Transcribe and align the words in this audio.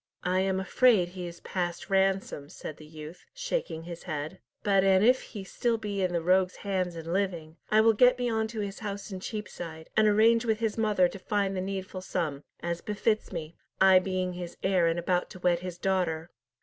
"I 0.23 0.39
am 0.39 0.59
afraid 0.59 1.09
he 1.09 1.27
is 1.27 1.41
past 1.41 1.91
ransom," 1.91 2.49
said 2.49 2.77
the 2.77 2.87
youth, 2.87 3.23
shaking 3.35 3.83
his 3.83 4.01
head. 4.01 4.39
"But 4.63 4.83
an 4.83 5.03
if 5.03 5.21
he 5.21 5.41
be 5.41 5.43
still 5.43 5.75
in 5.75 6.11
the 6.11 6.23
rogues' 6.23 6.55
hands 6.65 6.95
and 6.95 7.13
living, 7.13 7.57
I 7.69 7.81
will 7.81 7.93
get 7.93 8.17
me 8.17 8.27
on 8.27 8.47
to 8.47 8.61
his 8.61 8.79
house 8.79 9.11
in 9.11 9.19
Cheapside, 9.19 9.91
and 9.95 10.07
arrange 10.07 10.43
with 10.43 10.57
his 10.57 10.75
mother 10.75 11.07
to 11.07 11.19
find 11.19 11.55
the 11.55 11.61
needful 11.61 12.01
sum, 12.01 12.43
as 12.63 12.81
befits 12.81 13.31
me, 13.31 13.53
I 13.79 13.99
being 13.99 14.33
his 14.33 14.57
heir 14.63 14.87
and 14.87 14.97
about 14.97 15.29
to 15.29 15.39
wed 15.39 15.59
his 15.59 15.77
daughter. 15.77 16.31